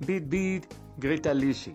[0.00, 0.64] Beat beat,
[0.98, 1.72] grita Lizzie.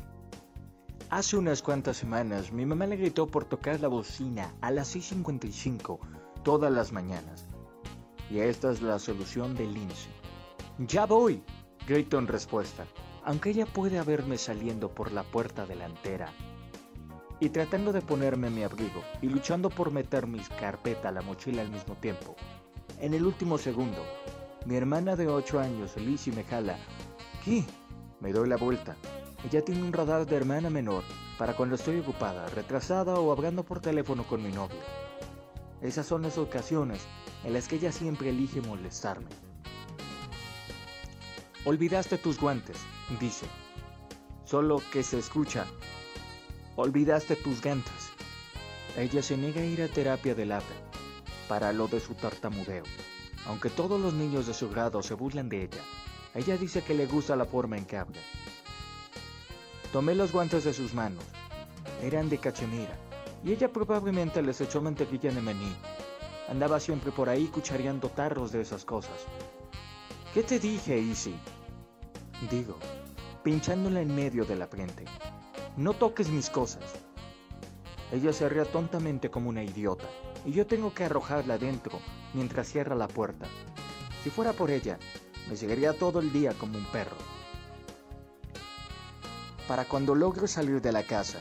[1.10, 5.98] Hace unas cuantas semanas mi mamá le gritó por tocar la bocina a las 6.55
[6.44, 7.48] todas las mañanas.
[8.30, 10.12] Y esta es la solución de Lindsay.
[10.80, 11.42] Ya voy,
[11.88, 12.86] grito en respuesta,
[13.24, 16.34] aunque ella puede haberme saliendo por la puerta delantera.
[17.40, 21.62] Y tratando de ponerme mi abrigo y luchando por meter mi carpeta a la mochila
[21.62, 22.36] al mismo tiempo.
[23.00, 24.04] En el último segundo,
[24.66, 26.78] mi hermana de 8 años, Lizzie, me jala.
[27.46, 27.64] ¿Qué?
[28.20, 28.98] Me doy la vuelta.
[29.46, 31.04] Ella tiene un radar de hermana menor
[31.38, 34.80] para cuando estoy ocupada, retrasada o hablando por teléfono con mi novio.
[35.82, 37.00] Esas son las ocasiones
[37.46, 39.30] en las que ella siempre elige molestarme.
[41.64, 42.78] Olvidaste tus guantes,
[43.20, 43.46] dice.
[44.44, 45.66] Solo que se escucha.
[46.76, 48.10] Olvidaste tus gantes.
[48.98, 50.76] Ella se niega a ir a terapia del habla
[51.48, 52.84] para lo de su tartamudeo.
[53.46, 55.82] Aunque todos los niños de su grado se burlan de ella,
[56.36, 58.20] ella dice que le gusta la forma en que habla.
[59.92, 61.24] Tomé los guantes de sus manos.
[62.04, 62.96] Eran de cachemira,
[63.44, 65.76] y ella probablemente les echó mantequilla de maní.
[66.48, 69.26] Andaba siempre por ahí cuchareando tarros de esas cosas.
[70.34, 71.36] ¿Qué te dije, Easy?
[72.50, 72.78] Digo,
[73.44, 75.06] pinchándola en medio de la frente.
[75.76, 76.84] No toques mis cosas.
[78.12, 80.06] Ella se ría tontamente como una idiota,
[80.46, 82.00] y yo tengo que arrojarla adentro
[82.34, 83.48] mientras cierra la puerta.
[84.24, 84.98] Si fuera por ella,
[85.50, 87.18] me seguiría todo el día como un perro.
[89.68, 91.40] Para cuando logro salir de la casa,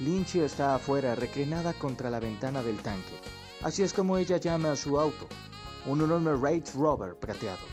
[0.00, 3.18] Lynchy está afuera reclinada contra la ventana del tanque.
[3.62, 5.28] Así es como ella llama a su auto,
[5.86, 7.64] un enorme Range Rover prateado.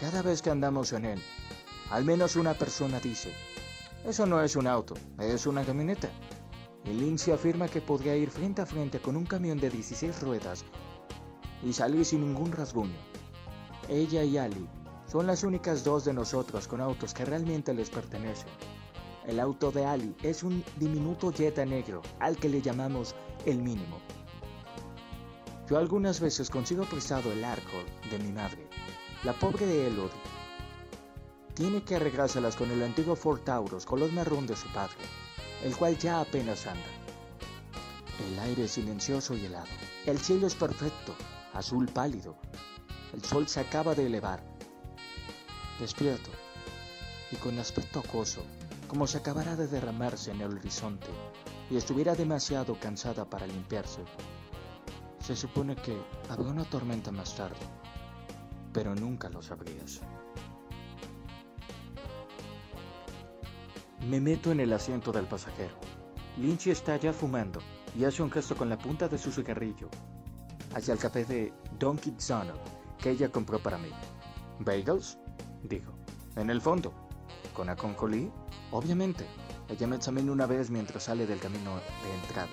[0.00, 1.22] Cada vez que andamos en él,
[1.90, 3.32] al menos una persona dice,
[4.04, 6.08] eso no es un auto, es una camioneta.
[6.84, 10.64] Y Lindsay afirma que podría ir frente a frente con un camión de 16 ruedas
[11.62, 13.15] y salir sin ningún rasguño.
[13.88, 14.68] Ella y Ali
[15.06, 18.48] son las únicas dos de nosotros con autos que realmente les pertenecen.
[19.24, 23.14] El auto de Ali es un diminuto Jetta negro al que le llamamos
[23.44, 23.98] el mínimo.
[25.68, 27.76] Yo algunas veces consigo prestado el arco
[28.10, 28.66] de mi madre,
[29.24, 30.10] la pobre de Elodie.
[31.54, 34.96] Tiene que arreglárselas con el antiguo Ford Taurus color marrón de su padre,
[35.64, 36.86] el cual ya apenas anda.
[38.30, 39.66] El aire es silencioso y helado.
[40.06, 41.14] El cielo es perfecto,
[41.52, 42.36] azul pálido.
[43.12, 44.42] El sol se acaba de elevar.
[45.78, 46.30] Despierto
[47.30, 48.42] y con aspecto acoso,
[48.88, 51.06] como si acabara de derramarse en el horizonte
[51.70, 54.02] y estuviera demasiado cansada para limpiarse.
[55.20, 55.96] Se supone que
[56.28, 57.56] habrá una tormenta más tarde,
[58.72, 60.00] pero nunca lo sabrías.
[64.08, 65.74] Me meto en el asiento del pasajero.
[66.38, 67.60] Lynchy está ya fumando
[67.96, 69.88] y hace un gesto con la punta de su cigarrillo
[70.74, 72.75] hacia el café de Donkey Zono
[73.10, 73.90] ella compró para mí.
[74.60, 75.18] ¿Bagels?
[75.62, 75.92] Dijo.
[76.36, 76.92] En el fondo.
[77.54, 78.30] ¿Con aconcolí?
[78.70, 79.26] Obviamente.
[79.68, 82.48] Ella me examina una vez mientras sale del camino de entrada.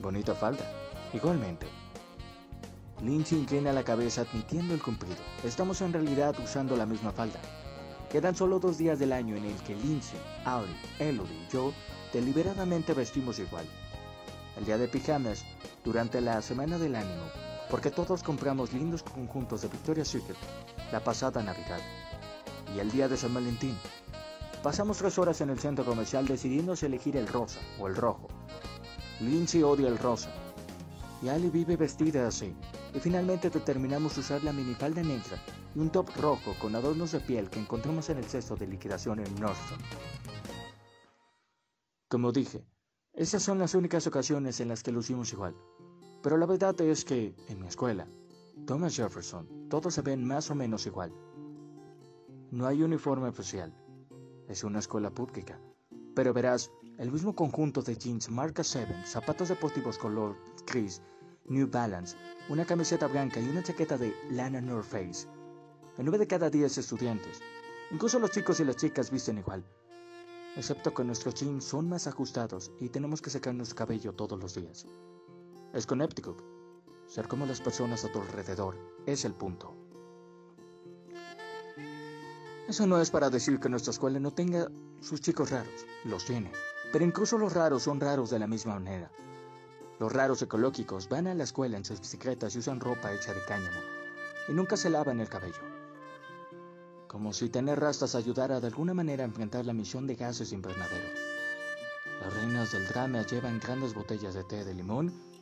[0.00, 0.64] Bonita falda.
[1.12, 1.66] Igualmente.
[3.02, 5.16] Lynch inclina la cabeza admitiendo el cumplido.
[5.44, 7.40] Estamos en realidad usando la misma falda.
[8.10, 11.72] Quedan solo dos días del año en el que Lindsay, Ali, Elodie y yo
[12.12, 13.66] deliberadamente vestimos igual.
[14.56, 15.44] El día de pijamas,
[15.84, 17.24] durante la Semana del Ánimo,
[17.70, 20.36] porque todos compramos lindos conjuntos de Victoria's Secret
[20.92, 21.80] la pasada Navidad.
[22.74, 23.76] Y el día de San Valentín,
[24.62, 28.28] pasamos tres horas en el centro comercial decidiendo elegir el rosa o el rojo.
[29.20, 30.30] Lindsay odia el rosa,
[31.22, 32.54] y Ali vive vestida así,
[32.94, 35.42] y finalmente determinamos usar la minifalda negra
[35.74, 39.20] y un top rojo con adornos de piel que encontramos en el cesto de liquidación
[39.20, 39.80] en Nordstrom.
[42.08, 42.64] Como dije,
[43.12, 45.56] esas son las únicas ocasiones en las que lucimos igual.
[46.26, 48.08] Pero la verdad es que, en mi escuela,
[48.66, 51.12] Thomas Jefferson, todos se ven más o menos igual.
[52.50, 53.72] No hay uniforme oficial.
[54.48, 55.60] Es una escuela pública.
[56.16, 61.00] Pero verás, el mismo conjunto de jeans marca 7, zapatos deportivos color gris,
[61.44, 62.16] New Balance,
[62.48, 65.28] una camiseta blanca y una chaqueta de lana North Face.
[65.96, 67.40] En nueve de cada diez estudiantes,
[67.92, 69.64] incluso los chicos y las chicas visten igual,
[70.56, 74.56] excepto que nuestros jeans son más ajustados y tenemos que secar nuestro cabello todos los
[74.56, 74.86] días.
[75.76, 76.42] Es Connecticut.
[77.06, 79.74] Ser como las personas a tu alrededor es el punto.
[82.66, 84.68] Eso no es para decir que nuestra escuela no tenga
[85.02, 86.50] sus chicos raros, los tiene,
[86.94, 89.10] pero incluso los raros son raros de la misma manera.
[90.00, 93.44] Los raros ecológicos van a la escuela en sus bicicletas y usan ropa hecha de
[93.44, 93.80] cáñamo,
[94.48, 95.60] y nunca se lavan el cabello.
[97.06, 101.10] Como si tener rastas ayudara de alguna manera a enfrentar la misión de gases invernadero.
[102.22, 105.35] Las reinas del drama llevan grandes botellas de té de limón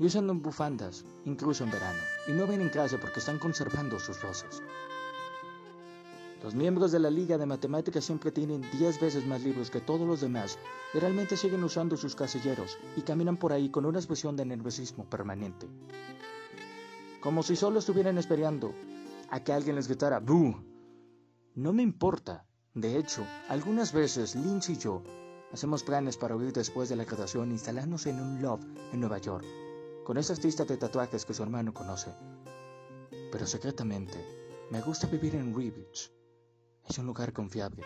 [0.00, 4.22] y usan bufandas, incluso en verano, y no ven en clase porque están conservando sus
[4.22, 4.62] rosas.
[6.42, 10.08] Los miembros de la Liga de Matemáticas siempre tienen 10 veces más libros que todos
[10.08, 10.58] los demás
[10.94, 15.04] y realmente siguen usando sus casilleros y caminan por ahí con una expresión de nerviosismo
[15.04, 15.68] permanente.
[17.20, 18.72] Como si solo estuvieran esperando
[19.28, 20.56] a que alguien les gritara ¡Bú!
[21.54, 22.46] No me importa.
[22.72, 25.02] De hecho, algunas veces Lynch y yo
[25.52, 28.64] hacemos planes para huir después de la graduación e instalarnos en un loft
[28.94, 29.44] en Nueva York,
[30.04, 32.12] con esa artista de tatuajes que su hermano conoce.
[33.32, 34.18] Pero secretamente,
[34.70, 36.12] me gusta vivir en Rivich.
[36.88, 37.84] Es un lugar confiable,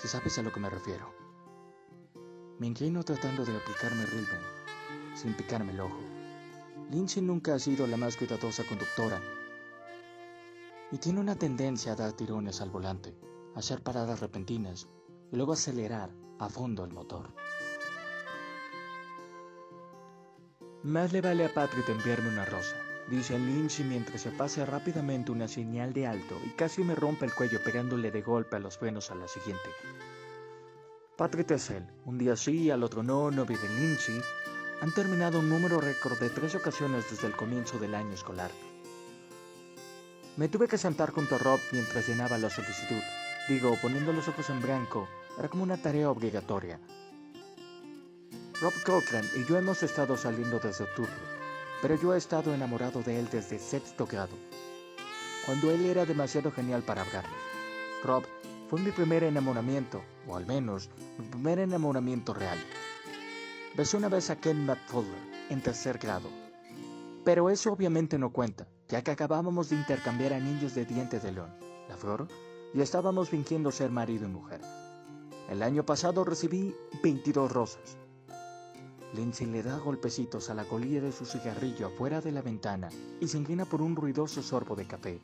[0.00, 1.12] si sabes a lo que me refiero.
[2.58, 4.40] Me inclino tratando de aplicarme Rilben,
[5.14, 5.98] sin picarme el ojo.
[6.90, 9.20] Lindsay nunca ha sido la más cuidadosa conductora
[10.92, 13.16] y tiene una tendencia a dar tirones al volante,
[13.54, 14.86] hacer paradas repentinas
[15.32, 17.34] y luego acelerar a fondo el motor.
[20.84, 22.74] Más le vale a Patrick enviarme una rosa,
[23.08, 27.32] dice Lindsay mientras se pasa rápidamente una señal de alto y casi me rompe el
[27.32, 29.62] cuello pegándole de golpe a los frenos a la siguiente.
[31.16, 34.20] Patrick es él, un día sí, al otro no, no vive Lindsay,
[34.80, 38.50] han terminado un número récord de tres ocasiones desde el comienzo del año escolar.
[40.36, 43.00] Me tuve que sentar junto a Rob mientras llenaba la solicitud.
[43.48, 45.06] Digo, poniendo los ojos en blanco,
[45.38, 46.80] era como una tarea obligatoria.
[48.62, 51.10] Rob Cochran y yo hemos estado saliendo desde octubre,
[51.82, 54.36] pero yo he estado enamorado de él desde sexto grado,
[55.44, 57.34] cuando él era demasiado genial para hablarme.
[58.04, 58.22] Rob
[58.70, 62.58] fue mi primer enamoramiento, o al menos mi primer enamoramiento real.
[63.76, 65.18] Besé una vez a Ken McFuller
[65.50, 66.28] en tercer grado.
[67.24, 71.52] Pero eso obviamente no cuenta, ya que acabábamos de intercambiar anillos de dientes de león,
[71.88, 72.28] la flor,
[72.72, 74.60] y estábamos fingiendo ser marido y mujer.
[75.50, 76.72] El año pasado recibí
[77.02, 77.96] 22 rosas.
[79.14, 82.88] Lindsay le da golpecitos a la colilla de su cigarrillo afuera de la ventana
[83.20, 85.20] y se inclina por un ruidoso sorbo de café.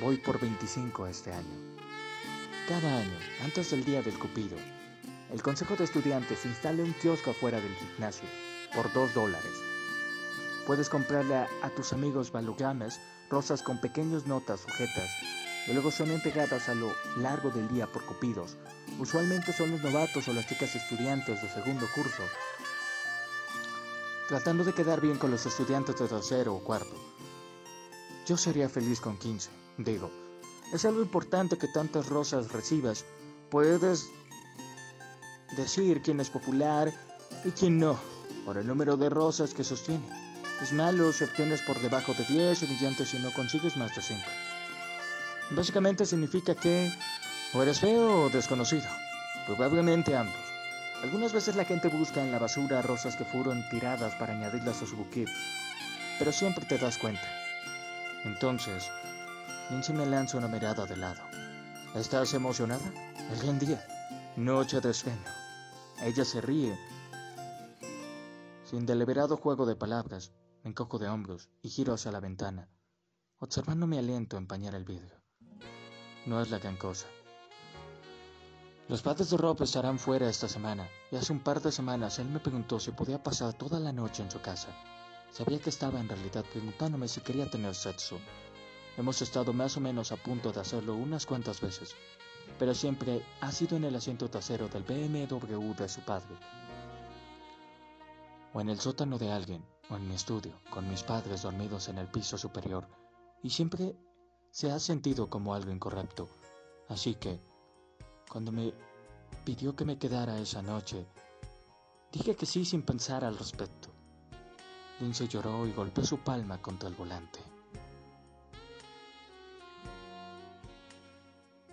[0.00, 1.76] Voy por 25 este año.
[2.68, 4.56] Cada año, antes del día del Cupido,
[5.32, 8.28] el Consejo de Estudiantes instala un kiosco afuera del gimnasio
[8.74, 9.52] por 2 dólares.
[10.66, 13.00] Puedes comprarle a, tus amigos balogames
[13.30, 15.10] rosas con pequeñas notas sujetas
[15.72, 18.56] luego son entregadas a lo largo del día por cupidos.
[18.98, 22.22] Usualmente son los novatos o las chicas estudiantes de segundo curso,
[24.28, 26.94] tratando de quedar bien con los estudiantes de tercero o cuarto.
[28.26, 30.10] Yo sería feliz con 15, digo.
[30.72, 33.04] Es algo importante que tantas rosas recibas.
[33.50, 34.08] Puedes
[35.56, 36.92] decir quién es popular
[37.44, 37.98] y quién no,
[38.44, 40.06] por el número de rosas que sostiene.
[40.62, 44.22] Es malo si obtienes por debajo de 10 y si no consigues más de 5.
[45.50, 46.92] Básicamente significa que
[47.54, 48.88] o eres feo o desconocido.
[49.46, 50.34] Probablemente ambos.
[51.02, 54.86] Algunas veces la gente busca en la basura rosas que fueron tiradas para añadirlas a
[54.86, 55.28] su bouquet,
[56.18, 57.22] pero siempre te das cuenta.
[58.24, 58.90] Entonces,
[59.70, 61.22] Lindsay me lanza una mirada de lado.
[61.94, 62.92] ¿Estás emocionada?
[63.32, 63.86] El gran día.
[64.36, 65.30] Noche de sueño.
[66.02, 66.76] Ella se ríe.
[68.64, 70.32] Sin deliberado juego de palabras,
[70.64, 72.68] me encojo de hombros y giro hacia la ventana,
[73.38, 75.15] observando mi aliento empañar el vidrio.
[76.26, 77.06] No es la gran cosa.
[78.88, 82.28] Los padres de Rob estarán fuera esta semana, y hace un par de semanas él
[82.28, 84.68] me preguntó si podía pasar toda la noche en su casa.
[85.30, 88.18] Sabía que estaba en realidad preguntándome si quería tener sexo.
[88.96, 91.94] Hemos estado más o menos a punto de hacerlo unas cuantas veces,
[92.58, 96.34] pero siempre ha sido en el asiento trasero del BMW de su padre.
[98.52, 101.98] O en el sótano de alguien, o en mi estudio, con mis padres dormidos en
[101.98, 102.88] el piso superior,
[103.42, 103.94] y siempre
[104.56, 106.30] se ha sentido como algo incorrecto.
[106.88, 107.38] Así que,
[108.30, 108.72] cuando me
[109.44, 111.04] pidió que me quedara esa noche,
[112.10, 113.90] dije que sí sin pensar al respecto.
[114.98, 117.38] Lindsay lloró y golpeó su palma contra el volante.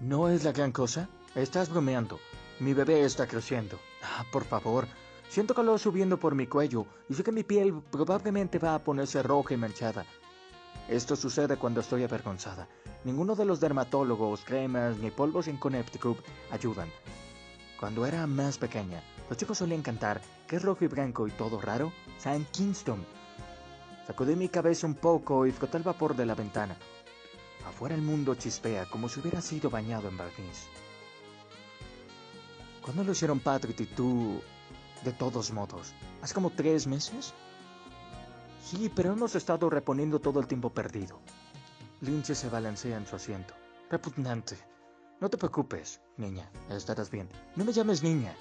[0.01, 1.07] ¿No es la gran cosa?
[1.35, 2.19] Estás bromeando.
[2.59, 3.79] Mi bebé está creciendo.
[4.03, 4.89] Ah, por favor.
[5.29, 9.23] Siento calor subiendo por mi cuello y sé que mi piel probablemente va a ponerse
[9.23, 10.05] roja y manchada.
[10.89, 12.67] Esto sucede cuando estoy avergonzada.
[13.05, 16.17] Ninguno de los dermatólogos, cremas ni polvos en Connecticut
[16.51, 16.89] ayudan.
[17.79, 21.59] Cuando era más pequeña, los chicos solían cantar ¿Qué es rojo y blanco y todo
[21.59, 21.91] raro?
[22.19, 23.03] San Kingston.
[24.05, 26.77] Sacudí mi cabeza un poco y froté el vapor de la ventana.
[27.65, 30.67] Afuera el mundo chispea como si hubiera sido bañado en barniz.
[32.81, 34.41] ¿Cuándo lo hicieron Patrick y tú?
[35.05, 37.33] De todos modos, ¿hace como tres meses?
[38.63, 41.19] Sí, pero hemos estado reponiendo todo el tiempo perdido.
[42.01, 43.53] Lince se balancea en su asiento.
[43.89, 44.57] Repugnante.
[45.19, 47.29] No te preocupes, niña, estarás bien.
[47.55, 48.33] No me llames niña.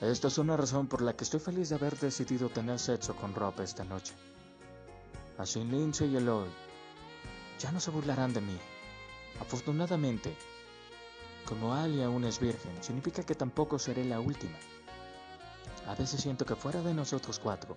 [0.00, 3.34] Esta es una razón por la que estoy feliz de haber decidido tener sexo con
[3.34, 4.14] Rob esta noche.
[5.36, 6.48] Así Lince y Eloy
[7.58, 8.58] ya no se burlarán de mí,
[9.40, 10.36] Afortunadamente,
[11.46, 14.58] como Ali aún es virgen, significa que tampoco seré la última.
[15.86, 17.74] A veces siento que fuera de nosotros cuatro,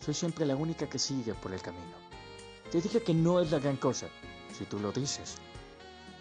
[0.00, 1.96] soy siempre la única que sigue por el camino.
[2.70, 4.08] Te dije que no es la gran cosa,
[4.56, 5.36] si tú lo dices.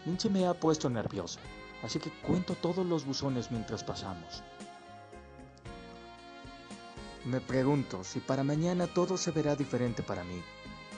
[0.05, 1.39] Lindsay me ha puesto nerviosa,
[1.83, 4.43] así que cuento todos los buzones mientras pasamos.
[7.25, 10.43] Me pregunto si para mañana todo se verá diferente para mí.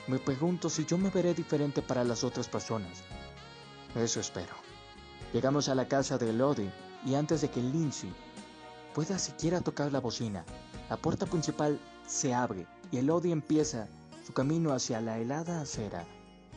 [0.08, 3.02] Me pregunto si yo me veré diferente para las otras personas.
[3.94, 4.54] Eso espero.
[5.32, 6.70] Llegamos a la casa de Elodie
[7.06, 8.12] y antes de que Lindsay
[8.94, 10.44] pueda siquiera tocar la bocina,
[10.90, 13.86] la puerta principal se abre y Elodie empieza
[14.26, 16.06] su camino hacia la helada acera,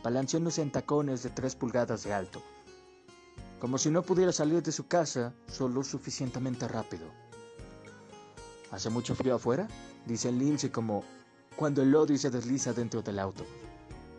[0.01, 2.41] balanceándose en tacones de tres pulgadas de alto,
[3.59, 7.05] como si no pudiera salir de su casa solo suficientemente rápido.
[8.71, 9.67] ¿Hace mucho frío afuera?
[10.05, 11.03] Dice Lindsay como
[11.57, 13.45] cuando Elodie se desliza dentro del auto.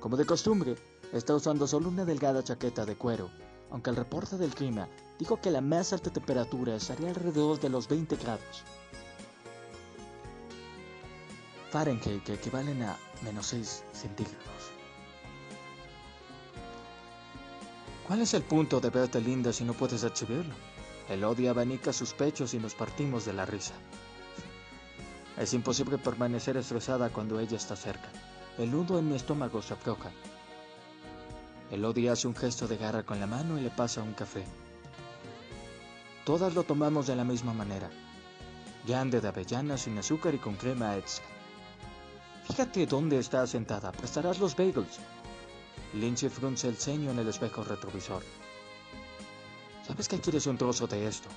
[0.00, 0.76] Como de costumbre,
[1.12, 3.30] está usando solo una delgada chaqueta de cuero,
[3.70, 4.86] aunque el reporte del clima
[5.18, 8.64] dijo que la más alta temperatura estaría alrededor de los 20 grados.
[11.72, 14.62] Fahrenheit que equivalen a menos 6 centígrados.
[18.06, 20.54] ¿Cuál es el punto de verte linda si no puedes exhibirlo?
[21.08, 23.72] Elodie abanica sus pechos y nos partimos de la risa.
[25.38, 28.10] Es imposible permanecer estresada cuando ella está cerca.
[28.58, 30.10] El nudo en mi estómago se afloja.
[31.70, 34.44] Elodie hace un gesto de garra con la mano y le pasa un café.
[36.26, 37.88] Todas lo tomamos de la misma manera.
[38.86, 41.31] Grande de avellana sin azúcar y con crema extra.
[42.44, 43.92] Fíjate dónde está sentada.
[43.92, 44.98] Prestarás los bagels.
[45.94, 48.22] Lindsay frunce el ceño en el espejo retrovisor.
[49.86, 51.28] ¿Sabes que quieres un trozo de esto?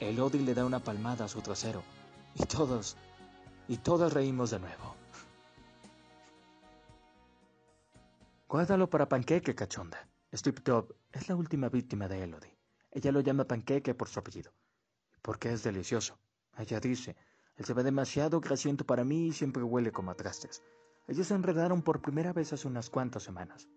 [0.00, 1.82] Elodie le da una palmada a su trasero.
[2.34, 2.96] Y todos
[3.68, 4.96] y todos reímos de nuevo.
[8.48, 10.06] Guárdalo para Panqueque, cachonda.
[10.32, 12.56] Strip Top es la última víctima de Elodie.
[12.90, 14.52] Ella lo llama Panqueque por su apellido.
[15.22, 16.18] Porque es delicioso.
[16.56, 17.16] Ella dice,
[17.56, 20.62] él se ve demasiado grasiento para mí y siempre huele como a trastes.
[21.06, 23.68] Ellos se enredaron por primera vez hace unas cuantas semanas.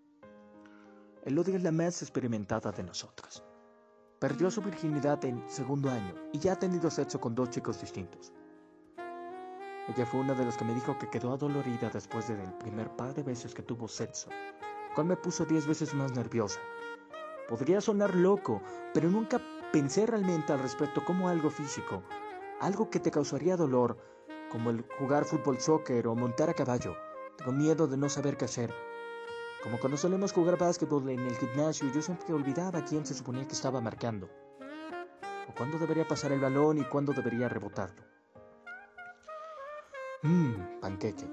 [1.24, 3.44] Elodie es la más experimentada de nosotras.
[4.20, 8.34] Perdió su virginidad en segundo año y ya ha tenido sexo con dos chicos distintos.
[9.90, 13.14] Ella fue una de las que me dijo que quedó adolorida después del primer par
[13.14, 14.30] de veces que tuvo sexo,
[14.96, 16.60] cual me puso diez veces más nerviosa.
[17.48, 18.62] Podría sonar loco,
[18.94, 19.40] pero nunca
[19.72, 22.04] pensé realmente al respecto como algo físico,
[22.60, 23.98] algo que te causaría dolor,
[24.52, 26.96] como el jugar fútbol, soccer o montar a caballo.
[27.38, 28.74] Tengo miedo de no saber qué hacer.
[29.64, 33.54] Como cuando solemos jugar básquetbol en el gimnasio, yo siempre olvidaba quién se suponía que
[33.54, 34.30] estaba marcando,
[35.50, 38.04] o cuándo debería pasar el balón y cuándo debería rebotarlo.
[40.24, 41.26] Mmm, panqueque.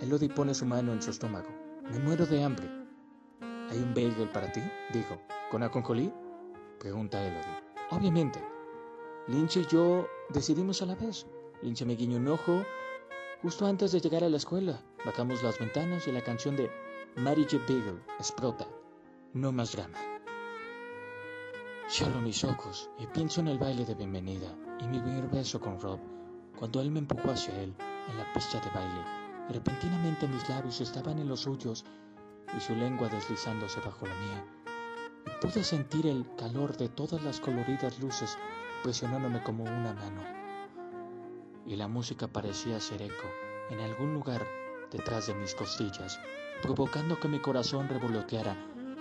[0.00, 1.48] Elodie pone su mano en su estómago.
[1.90, 2.66] Me muero de hambre.
[3.70, 4.60] ¿Hay un bagel para ti?
[4.92, 5.16] Dijo.
[5.50, 6.12] ¿Con aconcolí?
[6.78, 7.62] Pregunta Elodie.
[7.90, 8.55] Obviamente.
[9.28, 11.26] Lynch y yo decidimos a la vez.
[11.60, 12.62] Lynch me guiñó un ojo
[13.42, 14.80] justo antes de llegar a la escuela.
[15.04, 16.70] Bajamos las ventanas y la canción de
[17.16, 17.58] Mary J.
[17.58, 18.68] Bagel explota.
[19.32, 19.98] No más drama.
[21.88, 24.48] Cierro mis ojos y pienso en el baile de bienvenida
[24.80, 25.98] y mi primer beso con Rob
[26.56, 27.74] cuando él me empujó hacia él
[28.08, 29.04] en la pista de baile.
[29.48, 31.84] Repentinamente mis labios estaban en los suyos
[32.56, 34.44] y su lengua deslizándose bajo la mía.
[35.40, 38.38] Pude sentir el calor de todas las coloridas luces
[38.86, 40.22] presionándome como una mano.
[41.66, 43.26] Y la música parecía ser eco
[43.68, 44.46] en algún lugar
[44.92, 46.20] detrás de mis costillas,
[46.62, 48.54] provocando que mi corazón revoloteara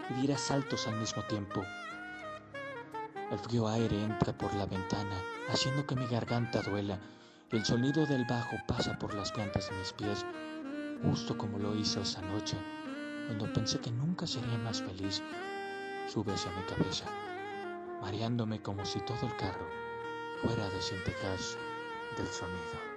[0.10, 1.62] y diera saltos al mismo tiempo.
[3.30, 7.00] El frío aire entra por la ventana, haciendo que mi garganta duela
[7.51, 10.25] el sonido del bajo pasa por las plantas de mis pies,
[11.04, 12.58] justo como lo hizo esa noche,
[13.27, 15.22] cuando pensé que nunca sería más feliz.
[16.08, 17.06] Sube hacia mi cabeza,
[18.02, 19.68] mareándome como si todo el carro
[20.42, 21.58] fuera desintegrarse
[22.18, 22.95] del sonido.